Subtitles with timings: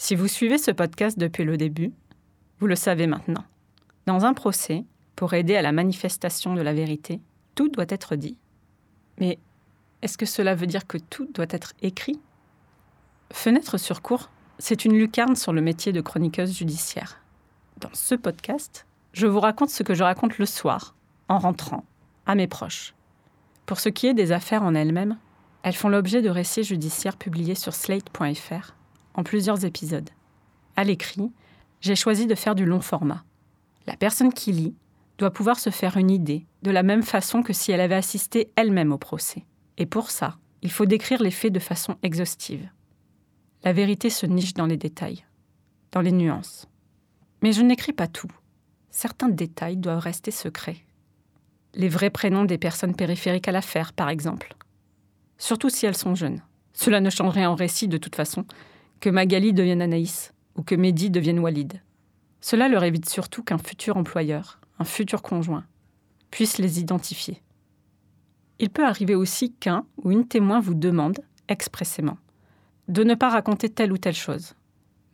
[0.00, 1.92] Si vous suivez ce podcast depuis le début,
[2.60, 3.44] vous le savez maintenant.
[4.06, 4.84] Dans un procès,
[5.16, 7.20] pour aider à la manifestation de la vérité,
[7.56, 8.38] tout doit être dit.
[9.18, 9.40] Mais
[10.00, 12.20] est-ce que cela veut dire que tout doit être écrit?
[13.32, 14.30] Fenêtre sur cours,
[14.60, 17.20] c'est une lucarne sur le métier de chroniqueuse judiciaire.
[17.80, 20.94] Dans ce podcast, je vous raconte ce que je raconte le soir,
[21.28, 21.84] en rentrant,
[22.24, 22.94] à mes proches.
[23.66, 25.18] Pour ce qui est des affaires en elles-mêmes,
[25.64, 28.77] elles font l'objet de récits judiciaires publiés sur slate.fr
[29.18, 30.08] en plusieurs épisodes.
[30.76, 31.32] À l'écrit,
[31.80, 33.24] j'ai choisi de faire du long format.
[33.88, 34.76] La personne qui lit
[35.18, 38.52] doit pouvoir se faire une idée de la même façon que si elle avait assisté
[38.54, 39.44] elle-même au procès.
[39.76, 42.70] Et pour ça, il faut décrire les faits de façon exhaustive.
[43.64, 45.24] La vérité se niche dans les détails,
[45.90, 46.68] dans les nuances.
[47.42, 48.30] Mais je n'écris pas tout.
[48.90, 50.84] Certains détails doivent rester secrets.
[51.74, 54.54] Les vrais prénoms des personnes périphériques à l'affaire, par exemple.
[55.38, 56.40] Surtout si elles sont jeunes.
[56.72, 58.44] Cela ne changerait en récit de toute façon,
[59.00, 61.80] que Magali devienne Anaïs ou que Mehdi devienne Walid.
[62.40, 65.64] Cela leur évite surtout qu'un futur employeur, un futur conjoint,
[66.30, 67.42] puisse les identifier.
[68.58, 72.18] Il peut arriver aussi qu'un ou une témoin vous demande, expressément,
[72.88, 74.54] de ne pas raconter telle ou telle chose,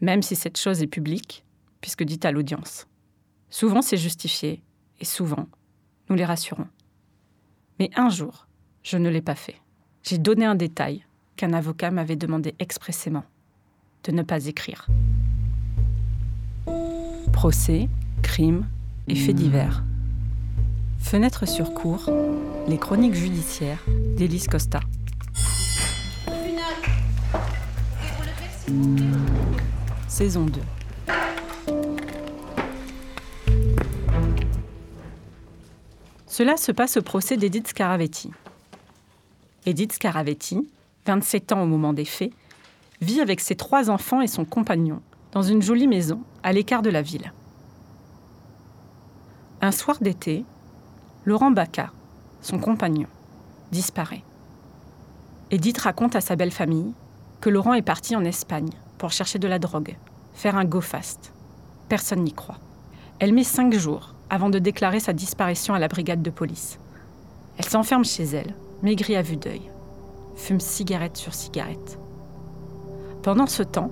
[0.00, 1.44] même si cette chose est publique,
[1.80, 2.86] puisque dite à l'audience.
[3.50, 4.62] Souvent c'est justifié,
[5.00, 5.48] et souvent,
[6.08, 6.68] nous les rassurons.
[7.80, 8.46] Mais un jour,
[8.84, 9.56] je ne l'ai pas fait.
[10.04, 11.04] J'ai donné un détail
[11.36, 13.24] qu'un avocat m'avait demandé expressément
[14.04, 14.86] de ne pas écrire.
[17.32, 17.88] Procès,
[18.22, 18.66] crimes
[19.08, 19.84] et faits divers.
[20.98, 22.08] Fenêtre sur cours,
[22.68, 23.84] les chroniques judiciaires
[24.16, 24.80] d'Élise Costa.
[30.08, 30.60] Saison 2.
[36.26, 38.30] Cela se passe au procès d'Edith Scaravetti.
[39.66, 40.66] Edith Scaravetti,
[41.06, 42.32] 27 ans au moment des faits,
[43.02, 46.90] vit avec ses trois enfants et son compagnon dans une jolie maison à l'écart de
[46.90, 47.32] la ville.
[49.60, 50.44] Un soir d'été,
[51.24, 51.90] Laurent Baca,
[52.42, 53.08] son compagnon,
[53.72, 54.22] disparaît.
[55.50, 56.92] Edith raconte à sa belle famille
[57.40, 59.96] que Laurent est parti en Espagne pour chercher de la drogue,
[60.32, 61.32] faire un go fast.
[61.88, 62.58] Personne n'y croit.
[63.18, 66.78] Elle met cinq jours avant de déclarer sa disparition à la brigade de police.
[67.58, 69.70] Elle s'enferme chez elle, maigrie à vue d'œil,
[70.36, 71.98] fume cigarette sur cigarette.
[73.22, 73.90] Pendant ce temps,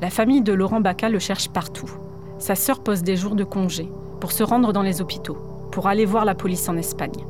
[0.00, 1.90] la famille de Laurent Baca le cherche partout.
[2.38, 5.36] Sa sœur pose des jours de congé pour se rendre dans les hôpitaux,
[5.70, 7.26] pour aller voir la police en Espagne.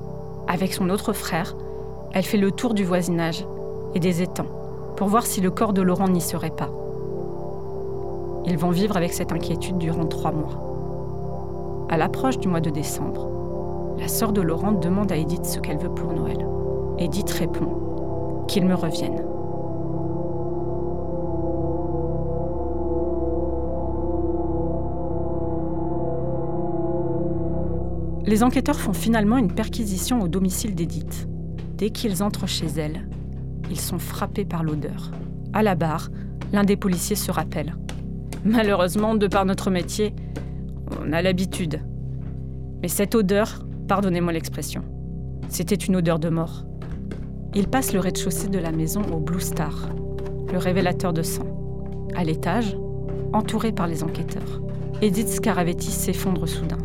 [0.47, 1.56] Avec son autre frère,
[2.12, 3.44] elle fait le tour du voisinage
[3.97, 4.47] et des étangs
[4.97, 6.71] pour voir si le corps de Laurent n'y serait pas.
[8.47, 11.89] Ils vont vivre avec cette inquiétude durant trois mois.
[11.89, 13.28] À l'approche du mois de décembre,
[13.99, 16.47] la sœur de Laurent demande à Edith ce qu'elle veut pour Noël.
[16.99, 19.25] Edith répond qu'il me revienne.
[28.31, 31.27] Les enquêteurs font finalement une perquisition au domicile d'Edith.
[31.77, 33.09] Dès qu'ils entrent chez elle,
[33.73, 35.11] ils sont frappés par l'odeur.
[35.53, 36.11] À la barre,
[36.53, 37.75] l'un des policiers se rappelle.
[38.45, 40.15] Malheureusement, de par notre métier,
[41.03, 41.83] on a l'habitude.
[42.81, 44.85] Mais cette odeur, pardonnez-moi l'expression,
[45.49, 46.65] c'était une odeur de mort.
[47.57, 49.89] Il passe le rez-de-chaussée de la maison au Blue Star,
[50.53, 51.49] le révélateur de sang.
[52.15, 52.77] À l'étage,
[53.33, 54.63] entouré par les enquêteurs,
[55.03, 56.79] Edith Scaravetti s'effondre soudain.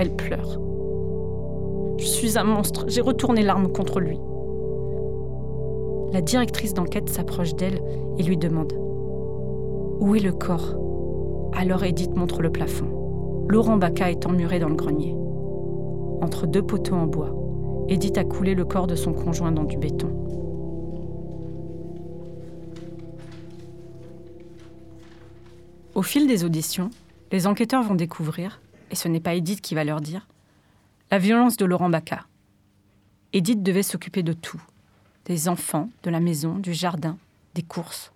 [0.00, 0.58] Elle pleure.
[1.98, 4.18] Je suis un monstre, j'ai retourné l'arme contre lui.
[6.14, 7.82] La directrice d'enquête s'approche d'elle
[8.16, 8.72] et lui demande
[10.00, 10.74] Où est le corps?
[11.52, 13.44] Alors Edith montre le plafond.
[13.50, 15.14] Laurent Baca est emmuré dans le grenier.
[16.22, 17.36] Entre deux poteaux en bois,
[17.90, 20.08] Edith a coulé le corps de son conjoint dans du béton.
[25.94, 26.88] Au fil des auditions,
[27.32, 30.26] les enquêteurs vont découvrir et ce n'est pas Edith qui va leur dire,
[31.10, 32.26] la violence de Laurent Baca.
[33.32, 34.62] Edith devait s'occuper de tout,
[35.24, 37.16] des enfants, de la maison, du jardin,
[37.54, 38.12] des courses.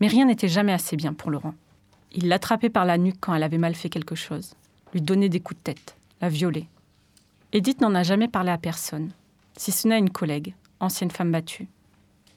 [0.00, 1.54] Mais rien n'était jamais assez bien pour Laurent.
[2.12, 4.54] Il l'attrapait par la nuque quand elle avait mal fait quelque chose,
[4.92, 6.66] lui donnait des coups de tête, la violait.
[7.52, 9.10] Edith n'en a jamais parlé à personne,
[9.56, 11.68] si ce n'est à une collègue, ancienne femme battue,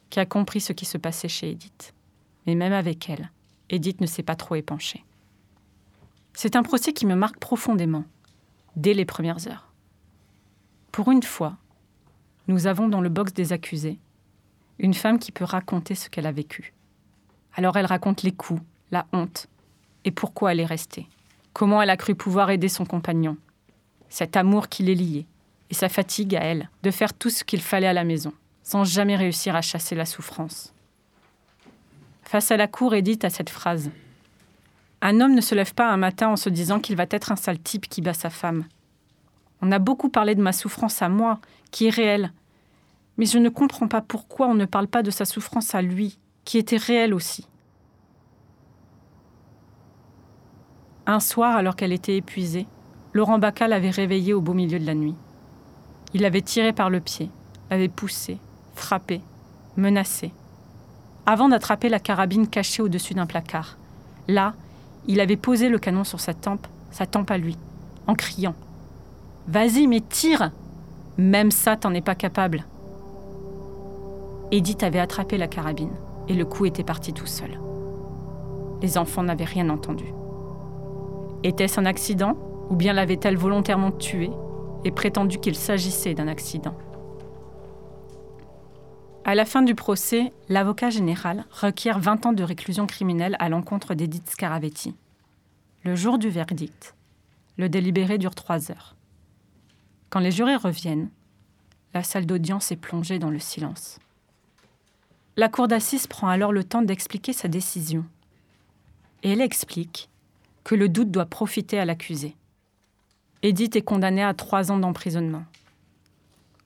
[0.09, 1.94] qui a compris ce qui se passait chez Edith.
[2.45, 3.31] Mais même avec elle,
[3.69, 5.03] Edith ne s'est pas trop épanchée.
[6.33, 8.06] C'est un procès qui me marque profondément,
[8.75, 9.71] dès les premières heures.
[10.91, 11.57] Pour une fois,
[12.47, 14.00] nous avons dans le box des accusés
[14.80, 16.74] une femme qui peut raconter ce qu'elle a vécu.
[17.56, 19.47] Alors elle raconte les coups, la honte,
[20.03, 21.07] et pourquoi elle est restée.
[21.53, 23.38] Comment elle a cru pouvoir aider son compagnon.
[24.09, 25.27] Cet amour qui les liait,
[25.69, 28.33] et sa fatigue à elle de faire tout ce qu'il fallait à la maison,
[28.63, 30.74] sans jamais réussir à chasser la souffrance.
[32.24, 33.91] Face à la cour, Edith a cette phrase.
[35.05, 37.35] Un homme ne se lève pas un matin en se disant qu'il va être un
[37.35, 38.63] sale type qui bat sa femme.
[39.61, 41.41] On a beaucoup parlé de ma souffrance à moi,
[41.71, 42.31] qui est réelle.
[43.17, 46.19] Mais je ne comprends pas pourquoi on ne parle pas de sa souffrance à lui,
[46.45, 47.45] qui était réelle aussi.
[51.06, 52.65] Un soir, alors qu'elle était épuisée,
[53.11, 55.15] Laurent Bacca l'avait réveillée au beau milieu de la nuit.
[56.13, 57.29] Il l'avait tirée par le pied,
[57.69, 58.38] l'avait poussée,
[58.73, 59.21] frappée,
[59.75, 60.31] menacée.
[61.25, 63.77] Avant d'attraper la carabine cachée au-dessus d'un placard.
[64.29, 64.53] Là,
[65.07, 67.57] il avait posé le canon sur sa tempe, sa tempe à lui,
[68.07, 68.55] en criant
[69.47, 70.51] Vas-y, mais tire
[71.17, 72.65] Même ça, t'en es pas capable.
[74.51, 75.91] Edith avait attrapé la carabine
[76.29, 77.59] et le coup était parti tout seul.
[78.81, 80.05] Les enfants n'avaient rien entendu.
[81.44, 82.38] Était-ce un accident
[82.69, 84.29] ou bien l'avait-elle volontairement tué
[84.85, 86.75] et prétendu qu'il s'agissait d'un accident?
[89.25, 93.93] À la fin du procès, l'avocat général requiert 20 ans de réclusion criminelle à l'encontre
[93.93, 94.95] d'Edith Scaravetti.
[95.85, 96.93] Le jour du verdict,
[97.57, 98.97] le délibéré dure trois heures.
[100.09, 101.09] Quand les jurés reviennent,
[101.93, 103.97] la salle d'audience est plongée dans le silence.
[105.37, 108.03] La cour d'assises prend alors le temps d'expliquer sa décision.
[109.23, 110.09] Et elle explique
[110.65, 112.35] que le doute doit profiter à l'accusé.
[113.41, 115.45] Edith est condamnée à trois ans d'emprisonnement.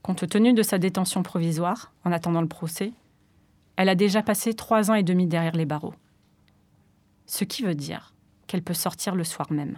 [0.02, 2.94] Compte tenu de sa détention provisoire, en attendant le procès,
[3.76, 5.94] elle a déjà passé trois ans et demi derrière les barreaux.
[7.26, 8.14] Ce qui veut dire
[8.48, 9.78] qu'elle peut sortir le soir même.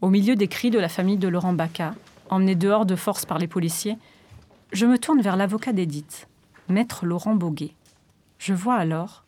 [0.00, 1.94] Au milieu des cris de la famille de Laurent Bacca,
[2.30, 3.98] emmenée dehors de force par les policiers,
[4.72, 6.28] je me tourne vers l'avocat d'Edith,
[6.68, 7.74] maître Laurent Boguet.
[8.38, 9.24] Je vois alors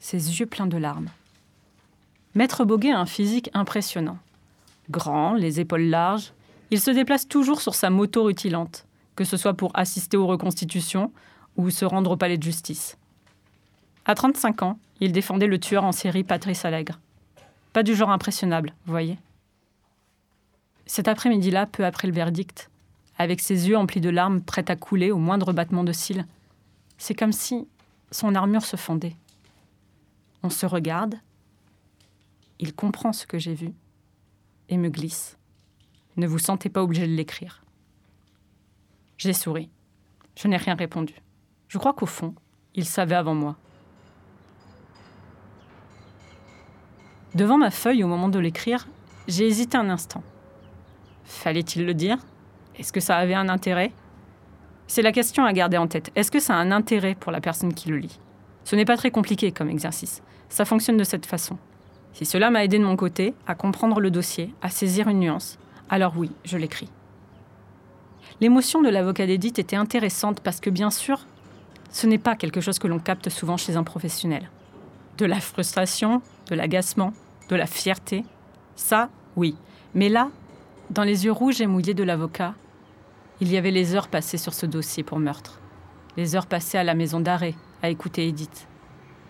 [0.00, 1.08] ses yeux pleins de larmes.
[2.34, 4.18] Maître Boguet a un physique impressionnant.
[4.90, 6.32] Grand, les épaules larges,
[6.70, 8.86] il se déplace toujours sur sa moto rutilante,
[9.18, 11.12] que ce soit pour assister aux reconstitutions
[11.56, 12.96] ou se rendre au palais de justice.
[14.04, 17.00] À 35 ans, il défendait le tueur en série Patrice Allègre.
[17.72, 19.18] Pas du genre impressionnable, vous voyez.
[20.86, 22.70] Cet après-midi-là, peu après le verdict,
[23.18, 26.24] avec ses yeux emplis de larmes prêts à couler au moindre battement de cils,
[26.96, 27.66] c'est comme si
[28.12, 29.16] son armure se fondait.
[30.44, 31.16] On se regarde,
[32.60, 33.72] il comprend ce que j'ai vu
[34.68, 35.36] et me glisse.
[36.16, 37.64] Ne vous sentez pas obligé de l'écrire.
[39.18, 39.68] J'ai souri.
[40.36, 41.12] Je n'ai rien répondu.
[41.66, 42.36] Je crois qu'au fond,
[42.76, 43.56] il savait avant moi.
[47.34, 48.86] Devant ma feuille au moment de l'écrire,
[49.26, 50.22] j'ai hésité un instant.
[51.24, 52.18] Fallait-il le dire?
[52.78, 53.92] Est-ce que ça avait un intérêt?
[54.86, 56.12] C'est la question à garder en tête.
[56.14, 58.20] Est-ce que ça a un intérêt pour la personne qui le lit?
[58.62, 60.22] Ce n'est pas très compliqué comme exercice.
[60.48, 61.58] Ça fonctionne de cette façon.
[62.12, 65.58] Si cela m'a aidé de mon côté à comprendre le dossier, à saisir une nuance,
[65.90, 66.88] alors oui, je l'écris.
[68.40, 71.26] L'émotion de l'avocat d'Edith était intéressante parce que bien sûr,
[71.90, 74.48] ce n'est pas quelque chose que l'on capte souvent chez un professionnel.
[75.16, 77.12] De la frustration, de l'agacement,
[77.48, 78.24] de la fierté,
[78.76, 79.56] ça, oui.
[79.94, 80.30] Mais là,
[80.90, 82.54] dans les yeux rouges et mouillés de l'avocat,
[83.40, 85.60] il y avait les heures passées sur ce dossier pour meurtre,
[86.16, 88.68] les heures passées à la maison d'arrêt à écouter Edith,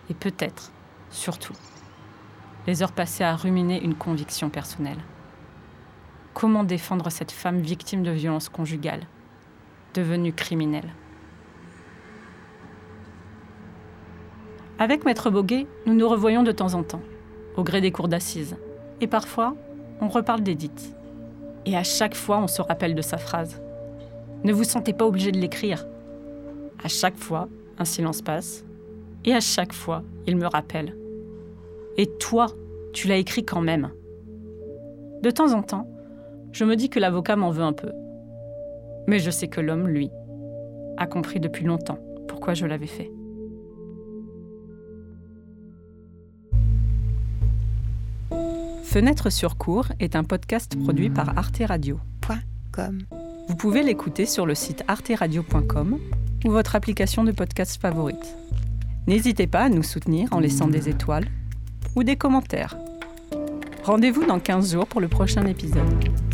[0.09, 0.71] et peut-être,
[1.09, 1.53] surtout,
[2.67, 4.99] les heures passées à ruminer une conviction personnelle.
[6.39, 9.05] Comment défendre cette femme victime de violences conjugales,
[9.93, 10.93] devenue criminelle?
[14.77, 17.01] Avec Maître Boguet, nous nous revoyons de temps en temps,
[17.57, 18.55] au gré des cours d'assises.
[19.01, 19.53] Et parfois,
[19.99, 20.95] on reparle d'Edith.
[21.65, 23.61] Et à chaque fois, on se rappelle de sa phrase.
[24.45, 25.85] Ne vous sentez pas obligé de l'écrire.
[26.81, 28.63] À chaque fois, un silence passe.
[29.25, 30.95] Et à chaque fois, il me rappelle.
[31.97, 32.47] Et toi,
[32.93, 33.91] tu l'as écrit quand même.
[35.21, 35.85] De temps en temps,
[36.51, 37.91] je me dis que l'avocat m'en veut un peu.
[39.07, 40.09] Mais je sais que l'homme, lui,
[40.97, 43.11] a compris depuis longtemps pourquoi je l'avais fait.
[48.83, 51.99] Fenêtre sur cours est un podcast produit par Arte Radio.
[53.47, 55.99] Vous pouvez l'écouter sur le site arteradio.com
[56.45, 58.35] ou votre application de podcast favorite.
[59.07, 61.25] N'hésitez pas à nous soutenir en laissant des étoiles
[61.95, 62.77] ou des commentaires.
[63.83, 66.28] Rendez-vous dans 15 jours pour le prochain épisode.